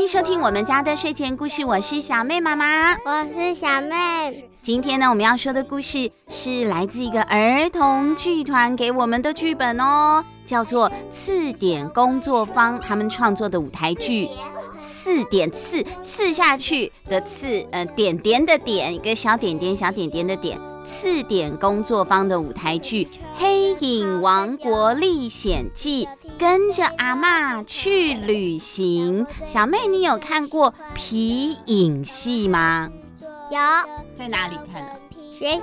[0.00, 4.48] 欢迎收听我们家的睡前故事，我是小妹妈妈，我是小妹。
[4.62, 14.26] 今天呢，我们要说的故事是来自一个儿童剧团给我们的剧本哦，叫做《刺点工作坊》，他们创作的舞台剧。
[14.78, 20.58] 刺点刺刺下去的刺，呃，点点的点，一个小点点小点点的点。
[20.90, 23.04] 刺点工作坊的舞台剧
[23.36, 26.04] 《黑影王国历险记》，
[26.36, 29.24] 跟着阿嬷去旅行。
[29.46, 32.90] 小妹，你有看过皮影戏吗？
[33.50, 33.58] 有，
[34.16, 34.90] 在哪里看的？
[35.38, 35.62] 学校。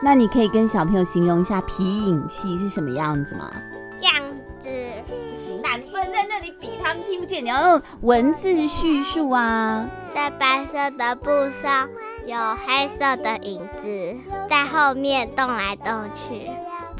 [0.00, 3.50] 那你可以跟小朋友形容一下皮影戏是什么样子吗？
[4.00, 4.14] 这样
[5.04, 5.34] 不。
[5.34, 7.42] 行，那你不能在那里比，他们听不见。
[7.44, 9.88] 你要用文字叙述啊。
[10.14, 11.30] 在白色的布
[11.62, 11.88] 上
[12.26, 16.50] 有黑色的影子，在后面动来动去。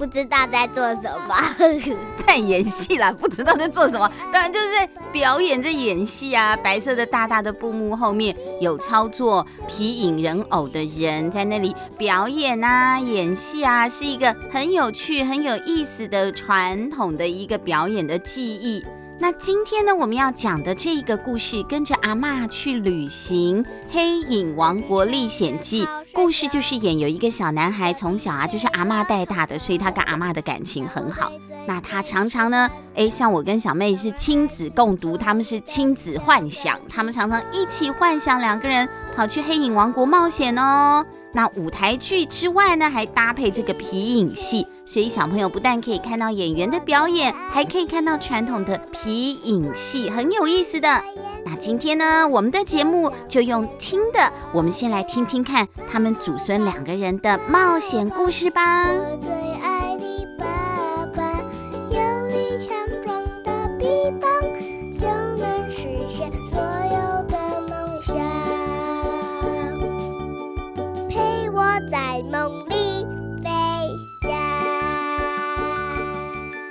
[0.00, 1.36] 不知道在做什么，
[2.26, 6.56] 在演戏啦， 不知道在做什么，当然就是在表演，在演戏啊。
[6.56, 18.82] 白色的大大的布幕后面有操作皮影人偶的人在那里表演啊，演戏啊，是一个很有趣、很有意思的传统的一个表演的技艺。
[19.22, 25.84] 那今天呢，我们要讲的这个故事，跟着阿嬷去旅行，《黑影王国历险记》。
[26.14, 31.30] 故事就是演有一个小男孩，从小啊就是阿嬷带大的，所以他跟阿嬷的感情很好。
[31.66, 41.04] 那他常常呢，诶，像我跟小妹是亲子共读，他们是亲子幻想，他们常常一起幻想两个人跑去黑影王国冒险哦。
[41.32, 51.02] 那舞台剧之外呢，还搭配这个皮影戏，所以小朋友不但可以看到演员的表演，还可以看到传统的皮影戏，很有意思的。
[51.44, 58.86] 那今天呢，我们的节目就用听的，我们先来听听看他们祖孙两个人的冒险故事吧。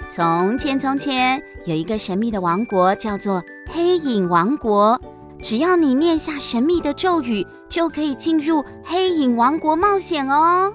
[0.09, 4.99] 从前，从前有一个神秘的王国，叫做黑影王国。
[5.41, 10.73] 只要你念下神秘的咒语，就可以进入黑影王国冒险哦。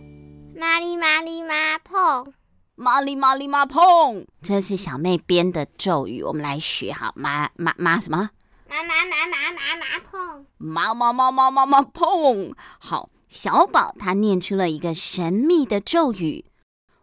[0.57, 2.33] 麻里麻里麻碰，
[2.75, 7.13] 麻里麻里麻碰，这是小妹编的咒语，我们来学好。
[7.15, 8.31] 麻麻麻什么？
[8.71, 12.55] 麻麻麻麻麻麻碰，麻麻麻麻麻麻碰。
[12.79, 16.45] 好，小宝他念出了一个神秘的咒语。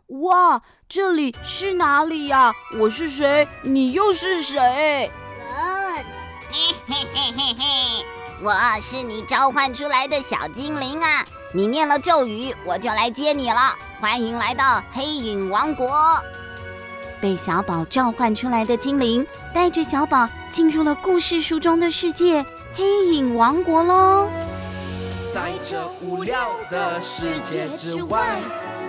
[0.07, 2.53] 哇，这里是哪里呀？
[2.79, 3.45] 我是谁？
[3.63, 5.11] 你又是谁？
[5.41, 5.97] 嗯，
[6.49, 8.05] 嘿嘿嘿嘿嘿，
[8.41, 11.25] 我是你召唤出来的小精灵啊！
[11.53, 13.75] 你念了咒语，我就来接你了。
[13.99, 15.93] 欢迎来到黑影王国。
[17.19, 24.29] 被小宝召唤出来的精灵，带着小宝进入了故事书中的世界——黑影王国喽。
[25.33, 28.41] 在这无聊的世界之外，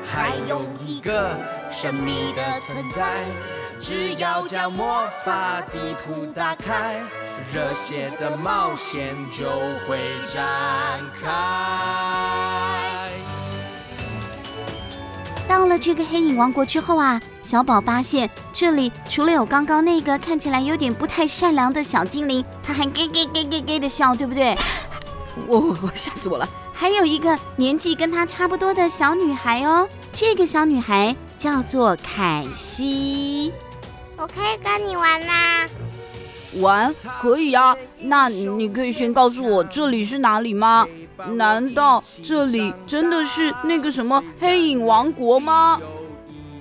[0.04, 1.38] 还有一个
[1.70, 3.24] 神秘的存在。
[3.78, 7.00] 只要将魔法地图打开，
[7.52, 9.48] 热血的冒险就
[9.86, 11.28] 会展开。
[15.48, 24.56] 到了这个黑影王国之后啊，小宝发现这里除了有刚刚那个看起来有点不太善良的小精灵，他还咯咯咯咯咯的笑，对不对？
[25.46, 26.48] 我 我吓死我了！
[26.72, 33.52] 还有一个年纪跟她差不多的小女孩哦，这个小女孩叫做凯西。
[34.16, 35.34] 我可以跟你玩吗？
[36.60, 40.86] 玩可以呀，那你可以先告诉我这里是哪里吗？
[41.34, 45.80] 难道这里真的是那个什么黑影王国吗？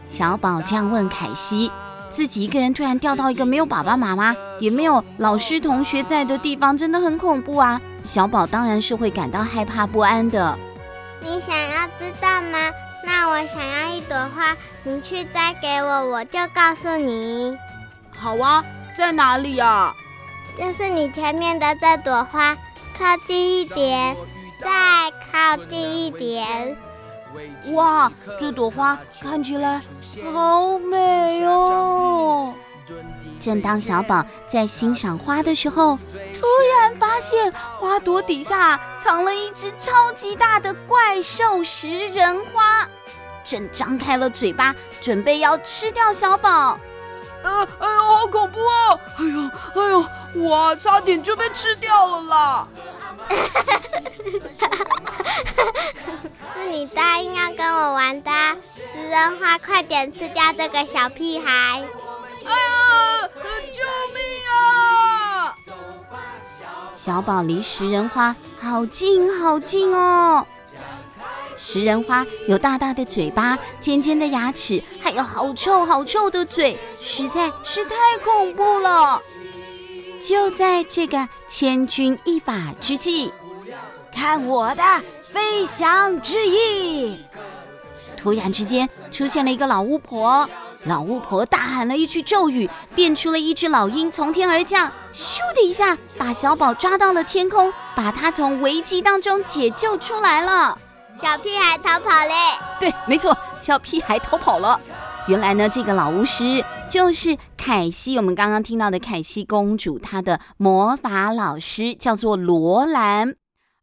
[0.08, 1.72] 小宝这样问凯西。
[2.10, 7.80] 自己一个人突然掉到一个没有爸爸妈妈，也没有老师同学在的地方，真的很恐怖啊！
[8.04, 10.58] 小宝当然是会感到害怕不安的。
[11.22, 12.72] 你想要知道吗？
[13.06, 17.58] 那我想要一朵花，你去摘给我，我就告诉你。
[18.18, 18.64] 好啊，
[18.96, 19.94] 在哪里呀？
[20.58, 22.56] 就是你前面的这朵花，
[22.98, 24.16] 靠近一点，
[24.60, 26.78] 再靠近一点。
[27.74, 29.80] 哇，这朵花看起来
[30.34, 32.54] 好美哦！
[33.42, 35.98] 正当小宝在欣赏花的时候，
[36.36, 36.46] 突
[36.80, 42.88] 然发现花朵底下藏了一只超级大的怪兽食人花，
[43.44, 46.80] 正张开了嘴巴，准备要吃掉小宝。
[47.44, 49.00] 呃，哎呦，好恐怖哦！
[49.18, 49.50] 哎呦，
[49.82, 50.06] 哎呦，
[50.48, 52.68] 哇，差点就被吃掉了啦！
[56.54, 61.84] 是你答应要跟我玩的食人花，快点吃掉这个小屁孩！
[62.46, 63.28] 哎呀，
[63.74, 63.82] 救
[64.14, 65.56] 命啊！
[66.94, 70.46] 小宝离食人花好近好近哦。
[71.58, 79.22] 食人花有大大的嘴巴、尖尖的牙齿，还有好臭好臭的嘴，实在是太恐怖了。
[80.20, 83.32] 就在这个千钧一发之际，
[84.14, 84.84] 看我的
[85.22, 87.26] 飞翔之翼！
[88.18, 90.48] 突然之间，出现了一个老巫婆。
[90.86, 100.78] 老巫婆大喊了一句咒语，变出了一只老鹰从天而降，咻的一下把小宝抓到了天空，把他从危机当中解救出来了。
[101.22, 102.34] 小屁孩逃跑嘞！
[102.80, 104.80] 对，没错，小屁孩逃跑了。
[105.28, 113.36] 原来呢，这个老巫师就是凯西，我们刚刚听到的凯西公主，她的魔法老师叫做罗兰。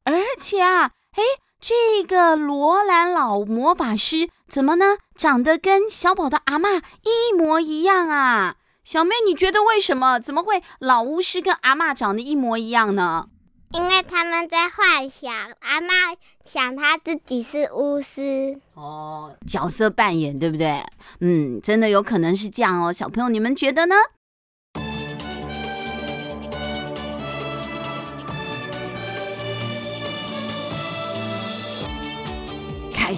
[0.02, 1.22] 而且啊，哎，
[1.60, 4.96] 这个罗兰老魔法师怎么呢？
[5.16, 8.54] 长得跟小宝的阿嬷一模一样啊！
[8.84, 10.20] 小妹，你觉得为什么？
[10.20, 13.26] 怎么会老巫师跟阿嬷长得一模一样呢？
[13.72, 20.82] 因为他们在幻想，阿嬷想她自己是巫师哦，角色扮演对不对？
[21.20, 22.92] 嗯，真的有可能是这样哦。
[22.92, 23.96] 小朋友，你们觉得呢？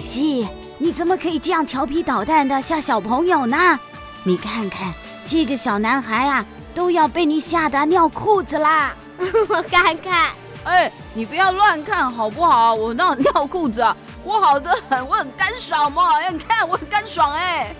[0.01, 0.49] 西，
[0.79, 3.79] 你怎么可以这样调皮捣蛋的吓小朋友呢？
[4.23, 4.93] 你看看
[5.25, 8.93] 这个小男孩啊，都要被你吓得尿裤子啦！
[9.47, 10.31] 我看看。
[10.63, 12.73] 哎，你不要乱看好不好？
[12.75, 16.17] 我那尿裤子啊，我好得很，我很干爽嘛。
[16.19, 17.75] 哎，你看我很干爽哎。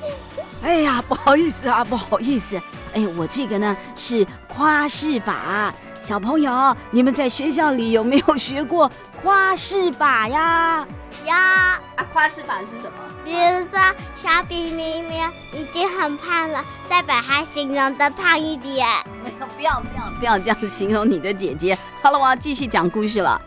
[0.62, 2.60] 哎呀，不好意思啊，不好意思。
[2.92, 5.72] 哎，我这个呢是夸饰法。
[5.98, 8.90] 小朋友，你们在学校里有没有学过
[9.22, 10.86] 夸饰法呀？
[11.24, 11.32] 有。
[11.32, 11.80] 啊，
[12.12, 12.92] 夸饰法是什么？
[13.24, 13.80] 比如说，
[14.22, 18.86] 小比明明已经很胖了，再把它形容的胖一点。
[19.22, 21.78] 没有，不要，不要，不要这样形容你的姐姐。
[22.02, 23.40] 好了，我要继续讲故事了。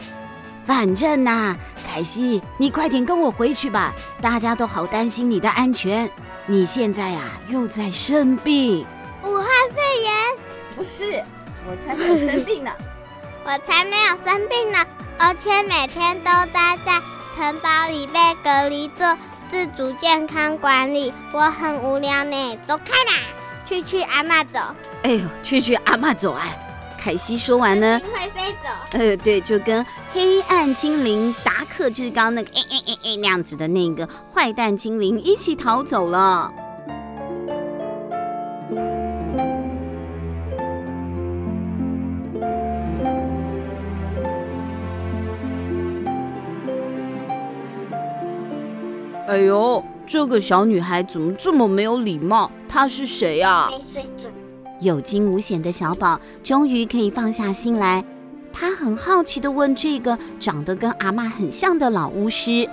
[0.66, 6.10] 反正呐、啊，凯西，你快点跟我回去吧，大家都好担心你的安全。
[6.46, 8.86] 你现在呀、啊，又在生病。
[9.24, 10.14] 武汉肺炎？
[10.75, 11.24] 不是，
[11.68, 12.72] 我才没有生病呢。
[13.46, 14.80] 我才没有生病呢，
[15.20, 17.02] 而且每天都待在
[17.36, 19.18] 城堡里被隔离做
[19.50, 22.58] 自主健康管理，我很无聊呢。
[22.66, 23.20] 走开啦，
[23.66, 24.60] 去去阿妈走。
[25.04, 26.46] 哎呦，去去阿妈走啊！
[26.98, 28.70] 凯西说完呢，会飞走。
[28.92, 36.54] 呃，对，就跟黑暗精灵达克，就是刚刚那个哎哎哎哎那样子的那个坏蛋精灵一起逃走了。
[49.34, 52.52] 哎呦，这个小女孩怎么这么没有礼貌？
[52.70, 53.68] 她是谁呀？
[53.72, 54.32] 没水准。
[54.80, 58.06] 有惊无险的小宝终于可以放下心来，
[58.54, 62.70] 他很好奇地问这个长得跟阿妈很像的老巫师。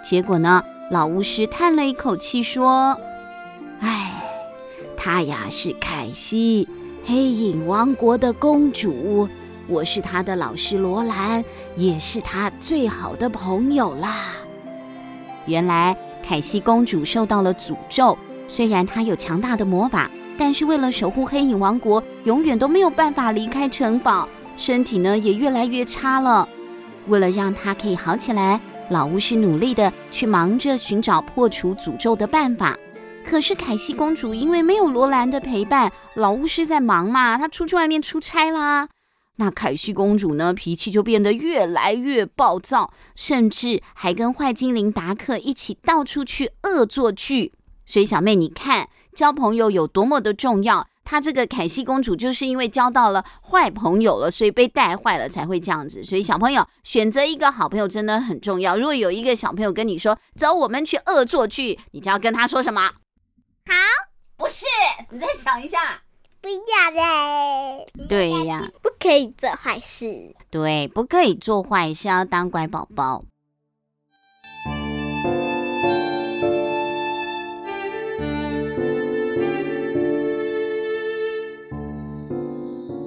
[0.00, 0.62] 结果呢，
[0.92, 2.96] 老巫师叹了一口气说
[3.82, 4.22] ：“哎，
[4.96, 6.68] 她呀是凯西，
[7.04, 9.28] 黑影王国的公主，
[9.66, 11.44] 我是她的老师罗兰，
[11.74, 14.34] 也是她最好的朋友啦。”
[15.46, 26.48] 原来凯西公主受到了诅咒，虽然她有强大的魔法，但是为了守护黑影王国，永远都没有办法离开城堡，身体呢也越来越差了。
[27.06, 28.60] 为了让她可以好起来，
[28.90, 32.76] 老巫师努力的去忙着寻找破除诅咒的办法。
[33.24, 38.88] 可是凯西公主因为没有罗兰的陪伴，老巫师在忙嘛，她出去外面出差啦。
[39.36, 47.52] 那凯西公主呢，脾气就变得越来越暴躁，甚至还跟坏精灵达克一起到处去恶作剧。
[47.84, 50.88] 所以小妹，你看交朋友有多么的重要。
[51.04, 56.02] 她这个凯西公主就是因为交到了坏朋友了，所以被带坏了才会这样子。
[56.02, 58.76] 所以小朋友选择一个好朋友真的很重要。
[58.76, 62.82] 如果有一个小朋友跟你说“走，我们去恶作剧”，你就要跟他说什么？
[63.66, 63.74] 好，
[64.36, 64.64] 不是，
[65.10, 66.05] 你再想一下。
[66.46, 67.86] 不要嘞！
[68.08, 70.32] 对呀，不可以做坏事。
[70.48, 73.24] 对，不可以做坏事，要当乖宝宝。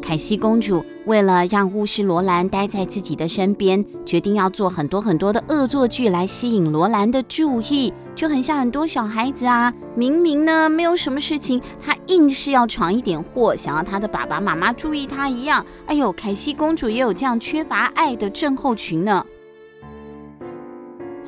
[0.10, 15.64] 凯西公主为了让巫师罗兰待在自己的身边，决定要做很多很多的恶作剧来吸引罗兰的注意，就很像很多小孩子啊，明明呢没有什么事情，他硬是要闯一点祸，想要他的爸爸妈妈注意他一样。
[15.86, 19.24] 哎呦，凯西公主也有这样缺乏爱的症候群呢。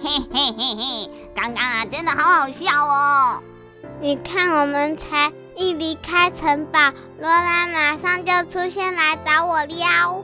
[0.02, 3.44] 嘿嘿嘿嘿，刚刚啊，真的好好笑哦！
[4.02, 5.32] 你看，我们才。
[5.56, 6.80] 一离开城堡，
[7.20, 10.24] 罗兰马上就出现来找我撩。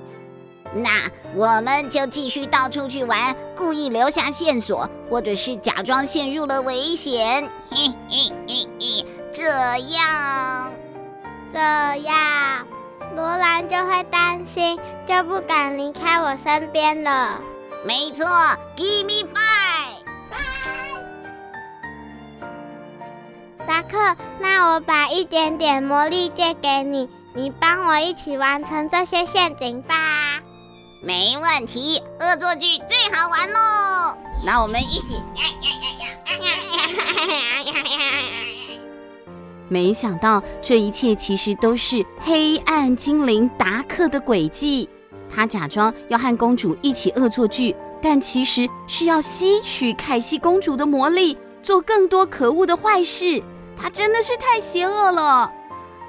[0.73, 7.49] 那我们就继续到处去玩，故意留下线索，或者是假装陷入了危险。
[7.71, 9.43] 嘿嘿嘿嘿，这
[9.93, 10.73] 样，
[11.53, 11.59] 这
[12.01, 12.67] 样，
[13.15, 17.39] 罗兰就会担心，就不敢离开我身边了。
[17.85, 18.25] 没错
[18.75, 19.46] ，Give me five。
[23.87, 29.95] 克，那我把一点点魔力借给你，你帮我一起完成这些陷阱吧。
[31.01, 34.17] 没问题，恶作剧最好玩喽！
[34.45, 35.21] 那我们一起。
[39.69, 44.89] 没想到这一切其实都是黑暗精灵达克的诡计。
[45.29, 53.43] 他假装要和公主一起恶作剧，但其实是要吸取凯西公主的魔力，做更多可恶的坏事。
[53.77, 55.51] 他真的是太邪恶了。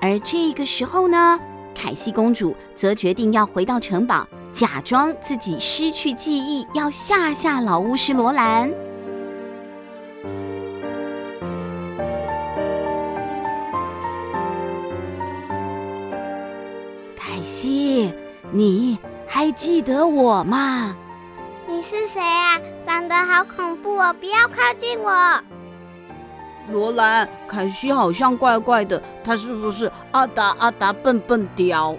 [0.00, 1.38] 而这个时候呢，
[1.74, 4.26] 凯西公主则决定要回到城堡。
[4.50, 8.72] 假装自己失去记忆，要吓吓老巫师罗兰。
[17.16, 18.12] 凯西，
[18.50, 20.96] 你还记得我吗？
[21.68, 22.58] 你是谁啊？
[22.86, 24.16] 长得好恐怖哦！
[24.18, 25.40] 不要靠近我。
[26.70, 31.96] 罗兰，凯西好像怪怪的，他是不是阿达阿达笨笨雕？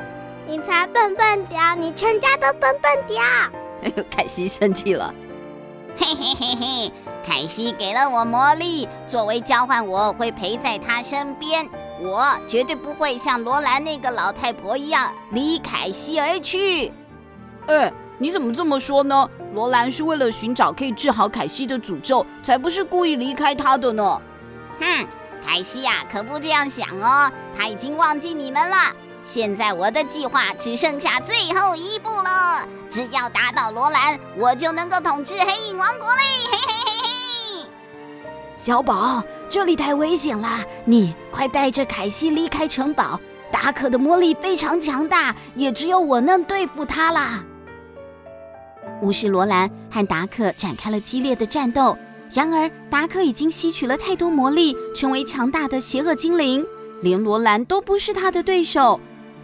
[0.47, 3.21] 你才笨笨雕，你全家都笨笨雕。
[3.83, 5.13] 哎呦，凯西生气了。
[5.97, 6.91] 嘿嘿嘿嘿，
[7.25, 11.67] 凯西给了我魔力，作为交换，我会陪在他身边。
[12.01, 16.93] 我绝对不会像罗兰那个老太婆一样离凯西而去。
[17.67, 19.29] 哎，你怎么这么说呢？
[19.53, 24.21] 罗兰是为了寻找可以治好凯西的诅咒，才不是故意离开他的呢。
[24.79, 25.07] 哼，
[25.45, 28.77] 凯西呀，可不这样想哦，他已经忘记你们了。
[29.25, 36.21] 现在我的计划只剩下最后一步了，只要打倒罗兰，我就能够统治黑影王国嘞！
[36.51, 37.69] 嘿嘿嘿嘿。
[38.57, 43.19] 小宝，这里太危险了，你快带着凯西离开城堡。
[43.51, 47.43] 达可的魔力非常强大，也只有我能对付他啦。
[49.01, 51.97] 巫师罗兰和达克展开了激烈的战斗，
[52.31, 56.65] 然而达克已经吸取了太多魔力，成为强大的邪恶精灵，
[57.01, 58.99] 连罗兰都不是他的对手。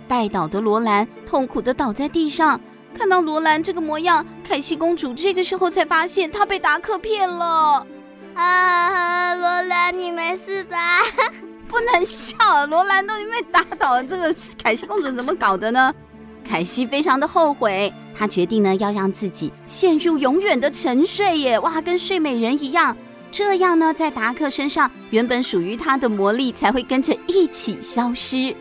[0.07, 2.59] 败倒的罗兰痛苦地倒在地上。
[2.93, 7.85] 看到罗兰这个模样，凯西公主这个时候才发现她被达克骗了。
[8.35, 10.99] 啊，罗兰，你没事吧？
[11.67, 15.93] 不能笑，罗兰都因为打倒了这个凯西公主，怎么搞的呢？
[16.47, 21.59] 凯西非常的后悔，她决定呢要让自己陷入永远的沉睡耶！
[21.59, 22.95] 哇，跟睡美人一样，
[23.31, 28.55] 这样呢，在达克身上原本属于他的魔力才会跟着一起消失。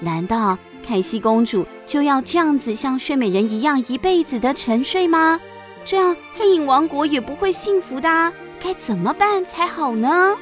[0.00, 5.40] 难道凯西公主就要这样子像睡美人一样一辈子的沉睡吗？
[5.84, 8.32] 这样黑影王国也不会幸福的啊，
[8.62, 10.34] 该怎么办才好呢？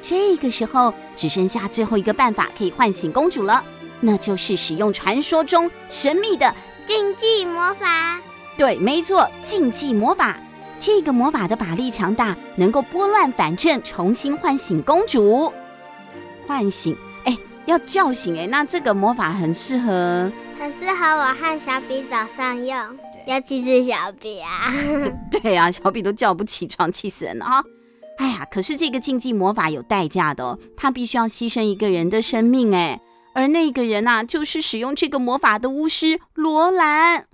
[0.00, 3.62] 这个时候只剩下最后一个办法可以唤醒公主了，
[4.00, 6.54] 那就是使用传说中神秘的
[6.86, 8.20] 禁忌魔法。
[8.56, 10.36] 对，没错，禁忌魔法。
[10.78, 15.52] 这个魔法的法力强大，能够拨乱反正，重新唤醒公主。
[16.46, 16.96] 唤醒。
[17.66, 22.76] 要叫醒哎，那这个魔法很适合，很适合我和小比早上用，
[23.26, 24.70] 尤其是小比啊。
[25.32, 27.64] 对啊，小比都叫不起床，气死人了啊！
[28.18, 33.00] 哎呀，可是这个禁忌魔法有代价的哦，他必须要牺牲一个人的生命哎，
[33.34, 37.26] 而那个人呐，就是使用这个魔法的巫师罗兰。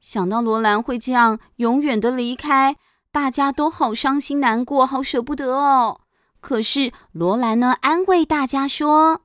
[0.00, 2.76] 想到罗兰会这样永远的离开，
[3.10, 6.02] 大家都好伤心难过，好舍不得哦。
[6.40, 9.22] 可是罗兰呢，安慰大家说。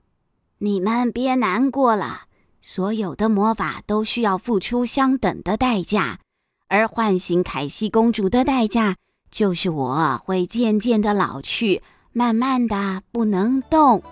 [0.60, 2.24] 你们别难过了，
[2.62, 6.20] 所有的魔法都需要付出相等的代价，
[6.68, 8.98] 而唤醒凯西公主的代价，
[9.32, 11.82] 就是我会渐渐的老去，
[12.12, 14.04] 慢慢的不能动，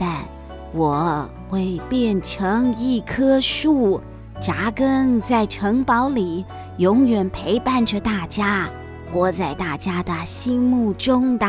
[0.00, 0.24] 但
[0.72, 4.00] 我会变成一棵树，
[4.40, 6.42] 扎根在城堡里，
[6.78, 8.66] 永远陪伴着大家，
[9.12, 11.46] 活在大家的心目中的。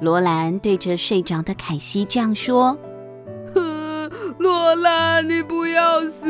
[0.00, 2.76] 罗兰对着睡着的凯西这样说
[3.54, 6.26] ：“呵，罗兰，你不要死。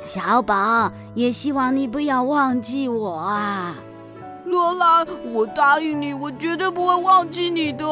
[0.00, 3.74] 小宝也希望你不要忘记我啊。
[4.46, 7.84] 罗兰，我答应你，我绝对不会忘记你的。”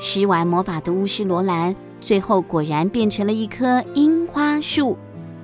[0.00, 4.96] 施完魔法的巫师罗兰，最后果然变成了一棵樱花树，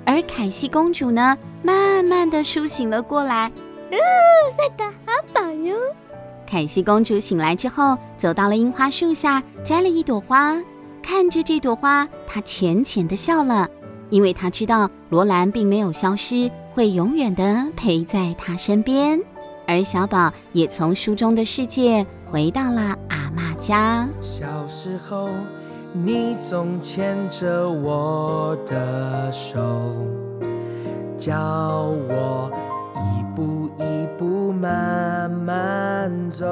[0.04, 3.52] 而凯西公主呢，慢慢的苏醒了过来。
[3.90, 3.98] 哦，
[4.56, 5.76] 睡得好饱哟。
[6.46, 10.56] 凯西公主醒来之后，走到了樱花树下，摘了一朵花。
[11.02, 13.68] 看着这朵花，她浅浅的笑了，
[14.08, 19.20] 因为她知道罗兰并没有消失，会永远的陪在他身边。
[19.68, 24.08] 而小宝也从书中的世界回到了阿妈家。
[24.20, 25.28] 小时候，
[25.92, 29.58] 你总牵着我的手，
[31.16, 32.50] 教我
[32.94, 36.44] 一步一步慢慢走。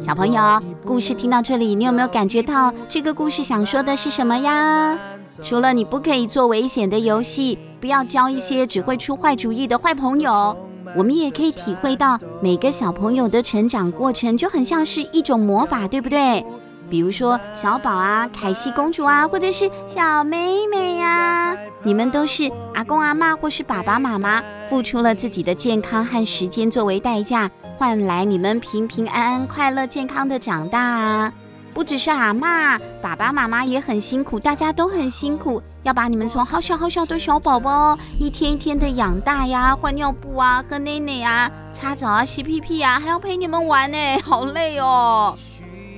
[0.00, 4.98] 小朋友，故事听到这里，你有没有感觉到这个故事想说的是什么呀？
[5.40, 10.54] 除了你不可以做危险的游戏，不要交一些只会出坏主意的坏朋友。
[10.96, 16.44] 我们也可以体会到，每个小朋友的成长过程就很像是一种魔法，对不对？
[16.90, 31.32] 比如说小宝啊、凯西公主啊，或者是小妹妹呀，你们都是阿公阿嬷或是爸爸妈妈付出了自己的健康和时间作为代价，换来你们平平安安、快乐健康的长大啊。
[31.74, 35.60] 不只是阿嬷，爸爸妈妈也很辛苦，大家都很辛苦。
[35.82, 45.36] 要把你们从好小好小的小宝宝，一天一天的养大呀，换尿布啊，喝奶奶啊，擦澡啊，洗屁屁啊，还要陪你们玩呢， 好累哦。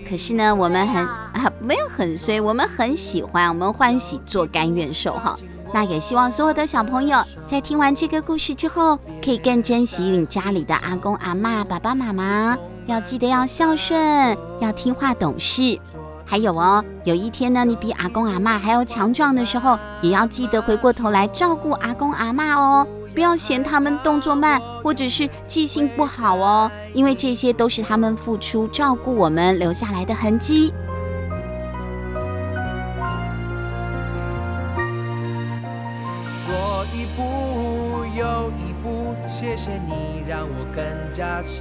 [0.08, 5.36] 可是呢，我们很啊，没有很衰，我们很喜欢，我们欢喜做甘愿受哈。
[5.74, 12.56] 那也希望所有的小朋友在听完这个故事之后，可以更珍惜你家里的阿公阿妈、爸爸妈妈，
[12.86, 15.78] 要记得要孝顺，要听话懂事。
[16.24, 30.72] 还有哦，有一天呢，你比阿公阿嬷还要强壮的时候，也要记得回过头来照顾阿公阿嬷哦，不要嫌他们动作慢，或者是记性不好哦，因为这些都是他们付出照顾我们留下来的痕迹。
[36.46, 40.05] 做一步又一步，谢谢你
[40.36, 41.56] 让我更加成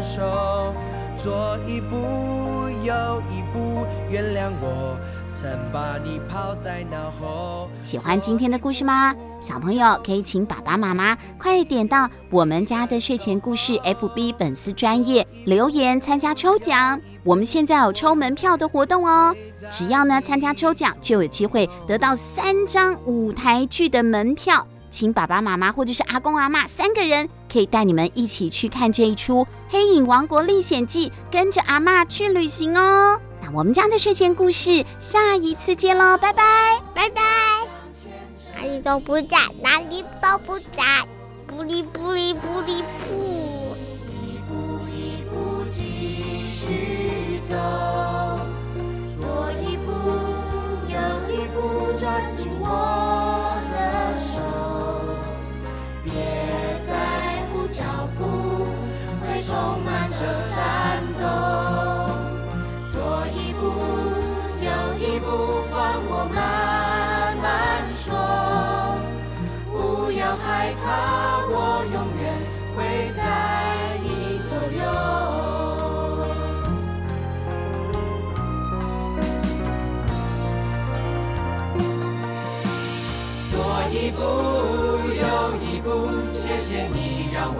[0.00, 0.72] 熟。
[1.18, 4.96] 做一步又一步，原谅我
[5.32, 7.68] 曾把你抛在脑后。
[7.82, 9.12] 喜欢今天的故事吗？
[9.40, 17.00] 小朋友可以请爸爸妈妈快点到我们家的睡前故事 FB 粉丝专页留言参加抽奖。
[17.24, 19.34] 我们现在有抽门票的活动哦，
[19.68, 24.64] 只要呢参加抽奖，就有机会得到三张舞台剧的门票。
[24.92, 33.18] 请爸爸妈妈或者是阿公阿妈三个人，可以带你们一起去看这一出《黑影王国历险记》，跟着阿嬷去旅行哦。
[33.40, 37.22] 那我们家的睡前故事，下一次见喽，拜拜，拜拜。
[38.54, 41.04] 哪里都不在，哪里都不在，
[41.46, 43.74] 不离不离不离不。
[44.12, 44.54] 一步
[44.88, 47.56] 一步继续走，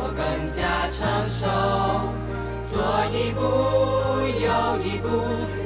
[0.03, 1.47] 我更加成熟。
[2.67, 2.83] 左
[3.15, 3.41] 一步，
[4.43, 4.51] 右
[4.83, 5.07] 一步，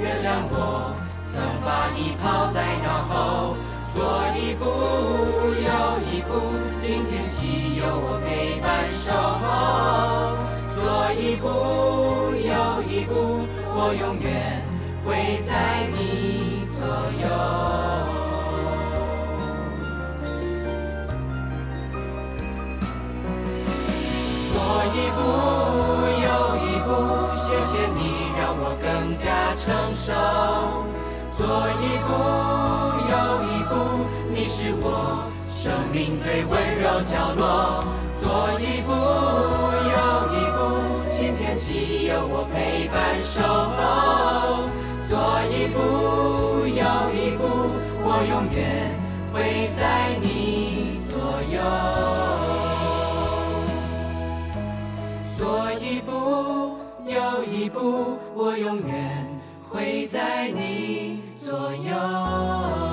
[0.03, 3.57] 原谅我曾把你抛在脑后。
[3.87, 3.97] 左
[4.37, 4.65] 一步，
[5.57, 5.73] 右
[6.13, 9.09] 一步，今天起有我陪伴守
[9.41, 10.37] 候。
[10.77, 11.49] 左一步，
[12.37, 13.41] 右一步，
[13.73, 14.61] 我永远
[15.07, 15.76] 会在
[24.97, 26.91] 左一步。
[27.37, 28.01] 谢谢你
[28.39, 30.13] 让我更加成熟，
[31.33, 31.39] 左
[31.81, 32.09] 一步，
[33.11, 33.73] 右一步，
[34.31, 34.85] 你是我
[35.49, 37.85] 生命最温柔角落。
[38.17, 38.25] 左
[38.59, 38.91] 一步，
[39.93, 39.97] 右
[40.33, 40.59] 一步，
[41.11, 44.69] 今天起有我陪伴守候。
[45.07, 45.17] 左
[45.51, 45.79] 一步，
[46.67, 46.83] 右
[47.13, 47.43] 一步，
[48.03, 48.91] 我永远
[49.33, 51.15] 会在你左
[51.53, 52.06] 右。
[55.37, 56.87] 左一步。
[57.07, 59.29] 右一步，我永远
[59.69, 62.86] 会在你左右。